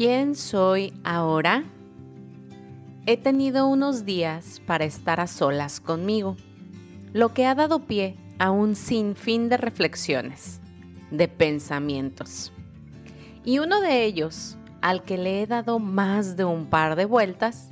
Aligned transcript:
¿Quién 0.00 0.34
soy 0.34 0.94
ahora? 1.04 1.62
He 3.04 3.18
tenido 3.18 3.68
unos 3.68 4.06
días 4.06 4.62
para 4.64 4.86
estar 4.86 5.20
a 5.20 5.26
solas 5.26 5.78
conmigo, 5.78 6.38
lo 7.12 7.34
que 7.34 7.44
ha 7.44 7.54
dado 7.54 7.80
pie 7.80 8.16
a 8.38 8.50
un 8.50 8.76
sinfín 8.76 9.50
de 9.50 9.58
reflexiones, 9.58 10.62
de 11.10 11.28
pensamientos. 11.28 12.50
Y 13.44 13.58
uno 13.58 13.82
de 13.82 14.06
ellos, 14.06 14.56
al 14.80 15.02
que 15.02 15.18
le 15.18 15.42
he 15.42 15.46
dado 15.46 15.78
más 15.78 16.34
de 16.34 16.46
un 16.46 16.64
par 16.64 16.96
de 16.96 17.04
vueltas, 17.04 17.70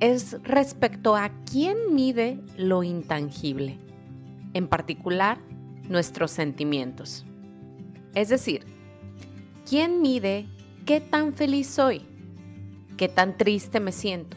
es 0.00 0.42
respecto 0.42 1.14
a 1.14 1.30
quién 1.48 1.76
mide 1.94 2.40
lo 2.56 2.82
intangible, 2.82 3.78
en 4.52 4.66
particular 4.66 5.38
nuestros 5.88 6.32
sentimientos. 6.32 7.24
Es 8.16 8.30
decir, 8.30 8.66
¿quién 9.64 10.02
mide 10.02 10.48
¿Qué 10.86 11.00
tan 11.00 11.32
feliz 11.32 11.68
soy? 11.68 12.02
¿Qué 12.96 13.08
tan 13.08 13.36
triste 13.36 13.78
me 13.78 13.92
siento? 13.92 14.36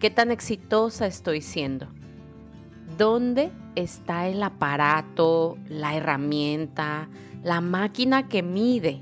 ¿Qué 0.00 0.10
tan 0.10 0.32
exitosa 0.32 1.06
estoy 1.06 1.42
siendo? 1.42 1.86
¿Dónde 2.98 3.52
está 3.76 4.26
el 4.26 4.42
aparato, 4.42 5.56
la 5.68 5.94
herramienta, 5.94 7.08
la 7.44 7.60
máquina 7.60 8.28
que 8.28 8.42
mide? 8.42 9.00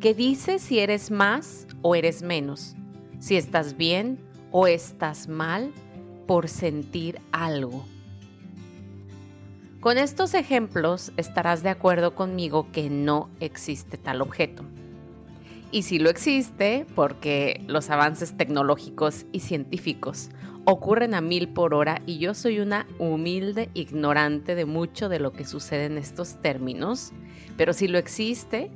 Que 0.00 0.12
dice 0.12 0.58
si 0.58 0.80
eres 0.80 1.12
más 1.12 1.68
o 1.82 1.94
eres 1.94 2.20
menos, 2.20 2.74
si 3.20 3.36
estás 3.36 3.76
bien 3.76 4.18
o 4.50 4.66
estás 4.66 5.28
mal 5.28 5.72
por 6.26 6.48
sentir 6.48 7.20
algo. 7.30 7.84
Con 9.78 9.98
estos 9.98 10.34
ejemplos 10.34 11.12
estarás 11.16 11.62
de 11.62 11.68
acuerdo 11.68 12.16
conmigo 12.16 12.72
que 12.72 12.90
no 12.90 13.30
existe 13.38 13.96
tal 13.96 14.20
objeto. 14.20 14.64
Y 15.72 15.82
si 15.82 15.98
lo 15.98 16.10
existe, 16.10 16.86
porque 16.94 17.60
los 17.66 17.90
avances 17.90 18.36
tecnológicos 18.36 19.26
y 19.32 19.40
científicos 19.40 20.30
ocurren 20.64 21.14
a 21.14 21.20
mil 21.20 21.48
por 21.48 21.74
hora 21.74 22.02
y 22.06 22.18
yo 22.18 22.34
soy 22.34 22.60
una 22.60 22.86
humilde 22.98 23.70
ignorante 23.74 24.54
de 24.54 24.64
mucho 24.64 25.08
de 25.08 25.20
lo 25.20 25.32
que 25.32 25.44
sucede 25.44 25.84
en 25.84 25.98
estos 25.98 26.40
términos, 26.42 27.12
pero 27.56 27.72
si 27.72 27.86
lo 27.88 27.98
existe, 27.98 28.70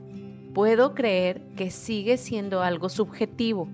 puedo 0.54 0.94
creer 0.94 1.42
que 1.56 1.70
sigue 1.70 2.16
siendo 2.16 2.62
algo 2.62 2.88
subjetivo, 2.88 3.68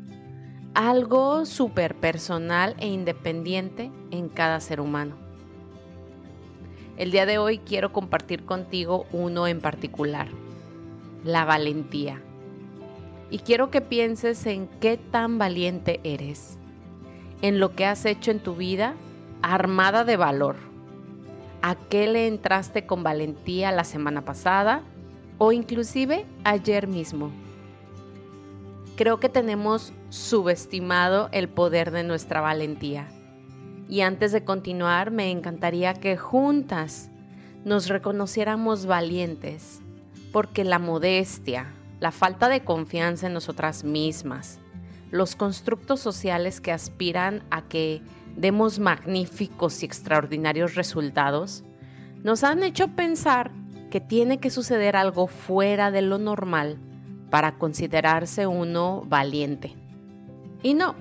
algo 0.75 1.45
súper 1.45 1.95
personal 1.95 2.75
e 2.79 2.89
independiente 2.89 3.91
en 4.11 4.29
cada 4.29 4.61
ser 4.61 4.81
humano. 4.81 5.17
El 6.97 7.11
día 7.11 7.27
de 7.27 7.37
hoy 7.37 7.59
quiero 7.59 7.93
compartir 7.93 8.45
contigo 8.47 9.07
uno 9.13 9.47
en 9.47 9.61
particular, 9.61 10.29
la 11.23 11.45
valentía 11.45 12.23
y 13.31 13.39
quiero 13.39 13.71
que 13.71 13.81
pienses 13.81 14.47
en 14.47 14.69
qué 14.81 14.97
tan 14.97 15.39
valiente 15.39 16.01
eres, 16.05 16.59
en 17.43 17.59
lo 17.59 17.75
que 17.75 17.85
has 17.85 18.05
hecho 18.05 18.31
en 18.31 18.41
tu 18.41 18.55
vida 18.55 18.95
armada 19.43 20.05
de 20.05 20.17
valor. 20.17 20.57
¿A 21.63 21.75
qué 21.75 22.07
le 22.07 22.29
entraste 22.29 22.87
con 22.87 23.03
valentía 23.03 23.73
la 23.73 23.85
semana 23.85 24.25
pasada 24.25 24.83
o 25.39 25.53
inclusive 25.53 26.27
ayer 26.45 26.87
mismo? 26.87 27.31
Creo 28.97 29.21
que 29.21 29.29
tenemos 29.29 29.93
subestimado 30.09 31.29
el 31.33 31.49
poder 31.49 31.91
de 31.91 32.03
nuestra 32.03 32.41
valentía. 32.41 33.09
Y 33.89 34.01
antes 34.01 34.33
de 34.33 34.45
continuar, 34.45 35.11
me 35.11 35.31
encantaría 35.31 35.95
que 35.95 36.17
juntas 36.17 37.11
nos 37.65 37.89
reconociéramos 37.89 38.87
valientes, 38.87 39.81
porque 40.33 40.65
la 40.65 40.79
modestia, 40.79 41.76
la 42.01 42.13
falta 42.13 42.49
de 42.49 42.65
confianza 42.65 43.27
en 43.27 43.33
nosotras 43.33 43.85
mismas, 43.85 44.59
los 45.11 45.37
constructos 45.37 46.01
sociales 46.01 46.61
que 46.61 46.73
aspiran 46.73 47.43
a 47.51 47.63
que 47.63 48.03
demos 48.37 48.79
magníficos 48.79 49.83
y 49.83 49.87
extraordinarios 49.87 50.75
resultados, 50.75 51.65
nos 52.23 52.45
han 52.45 52.63
hecho 52.63 52.89
pensar 52.89 53.51
que 53.91 54.01
tiene 54.01 54.39
que 54.39 54.51
suceder 54.51 54.97
algo 54.97 55.27
fuera 55.27 55.91
de 55.91 56.03
lo 56.03 56.19
normal 56.19 56.79
para 57.31 57.57
considerarse 57.59 58.47
uno 58.47 59.05
valiente. 59.07 59.75
Y 60.63 60.75
no, 60.75 60.95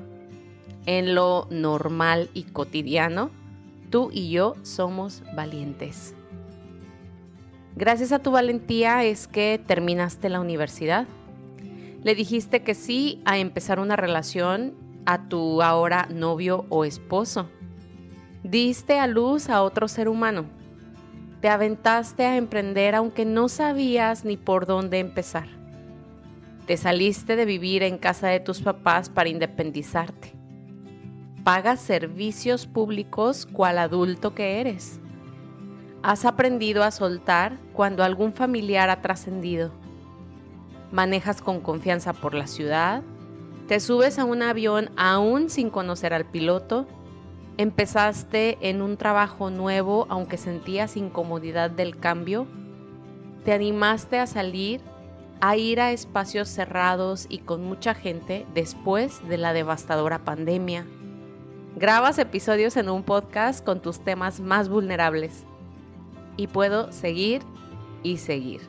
en 0.86 1.16
lo 1.16 1.48
normal 1.50 2.30
y 2.34 2.44
cotidiano, 2.44 3.32
tú 3.90 4.10
y 4.14 4.30
yo 4.30 4.56
somos 4.62 5.24
valientes. 5.36 6.15
Gracias 7.78 8.14
a 8.14 8.20
tu 8.20 8.32
valentía 8.32 9.04
es 9.04 9.28
que 9.28 9.62
terminaste 9.66 10.30
la 10.30 10.40
universidad. 10.40 11.08
Le 12.04 12.16
dijiste 12.16 12.64
que 12.64 12.74
sí 12.74 13.22
a 13.26 13.38
empezar 13.38 13.82
una 13.82 13.98
relación 13.98 14.76
a 15.06 15.28
tu 15.28 15.62
ahora 15.62 16.08
novio 16.10 16.66
o 16.70 16.86
esposo. 16.86 17.50
Diste 18.44 18.98
a 18.98 19.08
luz 19.08 19.50
a 19.50 19.62
otro 19.62 19.90
ser 19.90 20.08
humano. 20.08 20.46
Te 21.42 21.50
aventaste 21.50 22.26
a 22.26 22.38
emprender 22.38 22.96
aunque 22.96 23.26
no 23.26 23.50
sabías 23.50 24.24
ni 24.24 24.38
por 24.38 24.68
dónde 24.68 25.00
empezar. 25.00 25.50
Te 26.68 26.78
saliste 26.78 27.36
de 27.36 27.44
vivir 27.44 27.84
en 27.84 27.98
casa 27.98 28.30
de 28.30 28.40
tus 28.40 28.62
papás 28.62 29.10
para 29.10 29.28
independizarte. 29.28 30.32
Pagas 31.44 31.82
servicios 31.82 32.68
públicos 32.68 33.46
cual 33.46 33.80
adulto 33.80 34.34
que 34.34 34.62
eres 34.62 35.02
Has 36.06 36.24
aprendido 36.24 36.84
a 36.84 36.92
soltar 36.92 37.58
cuando 37.74 38.04
algún 38.04 38.32
familiar 38.32 38.92
ha 38.92 39.02
trascendido. 39.02 39.72
Manejas 40.92 41.42
con 41.42 41.62
confianza 41.62 42.14
por 42.14 42.36
la 42.36 42.46
ciudad. 42.46 43.02
Te 43.68 43.80
subes 43.80 44.20
a 44.20 44.26
un 44.26 44.44
avión 44.44 44.92
aún 44.98 45.50
sin 45.50 45.72
conocer 45.72 46.14
al 46.14 46.26
piloto. 46.26 46.86
Empezaste 47.58 48.60
en 48.62 48.84
un 48.84 48.98
trabajo 48.98 49.50
nuevo 49.50 50.06
aunque 50.08 50.38
sentías 50.38 50.96
incomodidad 50.96 51.72
del 51.72 51.98
cambio. 51.98 52.46
Te 53.44 53.54
animaste 53.54 54.20
a 54.20 54.28
salir, 54.28 54.82
a 55.42 55.58
ir 55.58 55.82
a 55.82 55.92
espacios 55.92 56.50
cerrados 56.50 57.26
y 57.30 57.40
con 57.40 57.64
mucha 57.64 57.96
gente 57.96 58.46
después 58.54 59.28
de 59.28 59.40
la 59.40 59.54
devastadora 59.54 60.20
pandemia. 60.20 60.86
Grabas 61.76 62.20
episodios 62.20 62.78
en 62.78 62.90
un 62.90 63.02
podcast 63.02 63.66
con 63.66 63.82
tus 63.82 64.02
temas 64.02 64.40
más 64.40 64.70
vulnerables 64.70 65.48
y 66.38 66.48
puedo 66.48 66.92
seguir 66.92 67.42
y 68.04 68.18
seguir. 68.18 68.62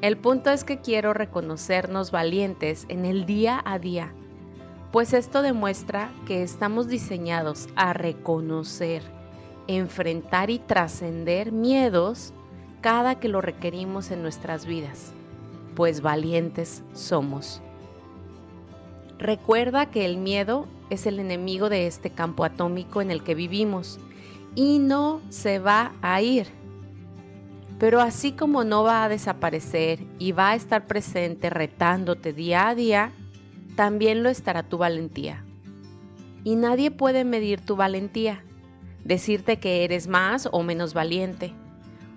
El 0.00 0.16
punto 0.16 0.50
es 0.50 0.64
que 0.64 0.80
quiero 0.80 1.14
reconocernos 1.14 2.10
valientes 2.10 2.86
en 2.88 3.04
el 3.04 3.24
día 3.24 3.62
a 3.64 3.78
día, 3.78 4.12
pues 4.90 5.14
esto 5.14 5.42
demuestra 5.42 6.10
que 6.26 6.42
estamos 6.42 6.88
diseñados 6.88 7.68
a 7.76 7.92
reconocer, 7.92 9.02
enfrentar 9.68 10.50
y 10.50 10.58
trascender 10.58 11.52
miedos 11.52 12.34
cada 12.80 13.20
que 13.20 13.28
lo 13.28 13.40
requerimos 13.40 14.10
en 14.10 14.22
nuestras 14.22 14.66
vidas, 14.66 15.12
pues 15.76 16.02
valientes 16.02 16.82
somos. 16.92 17.62
Recuerda 19.18 19.86
que 19.86 20.04
el 20.04 20.18
miedo 20.18 20.66
es 20.90 21.06
el 21.06 21.20
enemigo 21.20 21.68
de 21.68 21.86
este 21.86 22.10
campo 22.10 22.44
atómico 22.44 23.00
en 23.00 23.12
el 23.12 23.22
que 23.22 23.36
vivimos 23.36 24.00
y 24.54 24.78
no 24.78 25.20
se 25.28 25.58
va 25.58 25.92
a 26.02 26.20
ir. 26.20 26.46
Pero 27.78 28.00
así 28.00 28.32
como 28.32 28.64
no 28.64 28.82
va 28.84 29.04
a 29.04 29.08
desaparecer 29.08 30.00
y 30.18 30.32
va 30.32 30.50
a 30.50 30.54
estar 30.54 30.86
presente 30.86 31.50
retándote 31.50 32.32
día 32.32 32.68
a 32.68 32.74
día, 32.74 33.12
también 33.74 34.22
lo 34.22 34.28
estará 34.28 34.62
tu 34.62 34.78
valentía. 34.78 35.44
Y 36.44 36.56
nadie 36.56 36.90
puede 36.90 37.24
medir 37.24 37.60
tu 37.60 37.76
valentía, 37.76 38.44
decirte 39.04 39.58
que 39.58 39.84
eres 39.84 40.06
más 40.06 40.48
o 40.52 40.62
menos 40.62 40.94
valiente, 40.94 41.54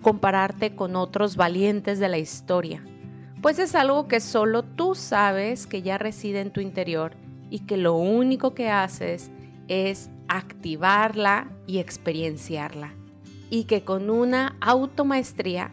compararte 0.01 0.75
con 0.75 0.95
otros 0.95 1.35
valientes 1.35 1.99
de 1.99 2.09
la 2.09 2.17
historia, 2.17 2.83
pues 3.41 3.59
es 3.59 3.75
algo 3.75 4.07
que 4.07 4.19
solo 4.19 4.63
tú 4.63 4.95
sabes 4.95 5.67
que 5.67 5.83
ya 5.83 5.97
reside 5.97 6.41
en 6.41 6.51
tu 6.51 6.61
interior 6.61 7.13
y 7.51 7.59
que 7.59 7.77
lo 7.77 7.93
único 7.93 8.55
que 8.55 8.69
haces 8.69 9.29
es 9.67 10.09
activarla 10.27 11.49
y 11.67 11.79
experienciarla. 11.79 12.93
Y 13.49 13.65
que 13.65 13.83
con 13.83 14.09
una 14.09 14.55
automaestría 14.61 15.71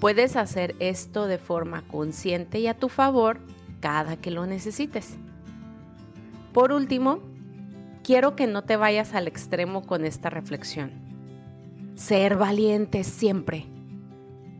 puedes 0.00 0.36
hacer 0.36 0.76
esto 0.78 1.26
de 1.26 1.38
forma 1.38 1.82
consciente 1.82 2.60
y 2.60 2.66
a 2.66 2.74
tu 2.74 2.88
favor 2.88 3.40
cada 3.80 4.16
que 4.16 4.30
lo 4.30 4.46
necesites. 4.46 5.16
Por 6.52 6.72
último, 6.72 7.20
quiero 8.02 8.36
que 8.36 8.46
no 8.46 8.62
te 8.62 8.76
vayas 8.76 9.14
al 9.14 9.28
extremo 9.28 9.86
con 9.86 10.04
esta 10.04 10.30
reflexión. 10.30 10.92
Ser 11.94 12.36
valiente 12.36 13.04
siempre. 13.04 13.66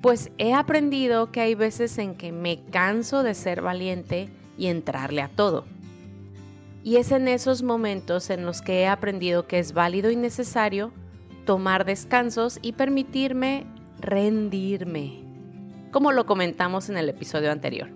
Pues 0.02 0.30
he 0.38 0.54
aprendido 0.54 1.32
que 1.32 1.40
hay 1.40 1.54
veces 1.54 1.98
en 1.98 2.14
que 2.14 2.30
me 2.30 2.62
canso 2.70 3.22
de 3.22 3.34
ser 3.34 3.62
valiente 3.62 4.28
y 4.56 4.66
entrarle 4.66 5.22
a 5.22 5.28
todo 5.28 5.64
y 6.88 6.96
es 6.96 7.12
en 7.12 7.28
esos 7.28 7.62
momentos 7.62 8.30
en 8.30 8.46
los 8.46 8.62
que 8.62 8.80
he 8.80 8.86
aprendido 8.86 9.46
que 9.46 9.58
es 9.58 9.74
válido 9.74 10.10
y 10.10 10.16
necesario 10.16 10.90
tomar 11.44 11.84
descansos 11.84 12.58
y 12.62 12.72
permitirme 12.72 13.66
rendirme, 14.00 15.22
como 15.92 16.12
lo 16.12 16.24
comentamos 16.24 16.88
en 16.88 16.96
el 16.96 17.10
episodio 17.10 17.52
anterior. 17.52 17.90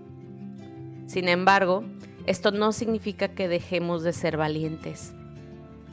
Sin 1.07 1.29
embargo, 1.31 1.85
Esto 2.27 2.53
no 2.53 2.73
significa 2.73 3.29
que 3.29 3.49
dejemos 3.49 4.03
de 4.03 4.13
ser 4.13 4.37
valientes. 4.37 5.15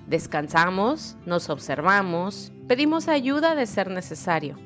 Descansamos, 0.05 1.15
nos 1.25 1.49
observamos, 1.49 2.51
pedimos 2.67 3.07
ayuda 3.07 3.55
de 3.55 3.65
ser 3.65 3.89
necesario, 3.89 4.57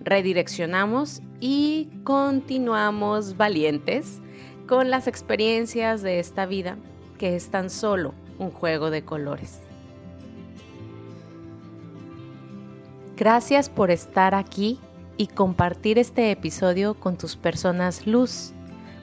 redireccionamos 0.00 1.22
y 1.40 1.88
continuamos 2.04 3.38
valientes 3.38 4.20
con 4.68 4.90
las 4.90 5.06
experiencias 5.08 6.02
de 6.02 6.20
esta 6.20 6.44
vida 6.44 6.76
que 7.22 7.36
es 7.36 7.50
tan 7.50 7.70
solo 7.70 8.14
un 8.40 8.50
juego 8.50 8.90
de 8.90 9.04
colores. 9.04 9.60
Gracias 13.16 13.68
por 13.68 13.92
estar 13.92 14.34
aquí 14.34 14.80
y 15.16 15.28
compartir 15.28 16.00
este 16.00 16.32
episodio 16.32 16.94
con 16.94 17.16
tus 17.16 17.36
personas 17.36 18.08
luz, 18.08 18.50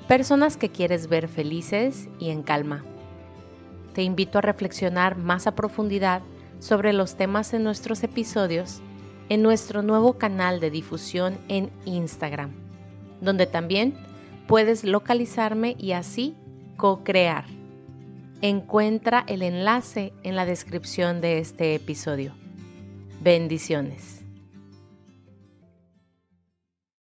personas 0.09 0.57
que 0.57 0.67
quieres 0.67 1.07
ver 1.07 1.29
felices 1.29 2.09
y 2.19 2.31
en 2.31 2.43
calma. 2.43 2.83
Te 3.93 4.03
invito 4.03 4.39
a 4.39 4.41
reflexionar 4.41 5.15
más 5.17 5.47
a 5.47 5.55
profundidad 5.55 6.21
sobre 6.59 6.91
los 6.91 7.15
temas 7.15 7.53
en 7.53 7.63
nuestros 7.63 8.03
episodios 8.03 8.81
en 9.29 9.41
nuestro 9.41 9.81
nuevo 9.81 10.17
canal 10.17 10.59
de 10.59 10.71
difusión 10.71 11.37
en 11.47 11.71
Instagram, 11.85 12.51
donde 13.21 13.45
también 13.45 13.93
puedes 14.45 14.83
localizarme 14.83 15.77
y 15.79 15.93
así 15.93 16.35
co-crear. 16.75 17.58
Encuentra 18.41 19.25
el 19.27 19.41
enlace 19.41 20.13
en 20.23 20.37
la 20.37 20.45
descripción 20.45 21.19
de 21.19 21.39
este 21.39 21.75
episodio. 21.75 22.33
Bendiciones. 23.19 24.18